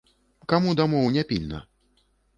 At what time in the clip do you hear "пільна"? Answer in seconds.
1.33-1.61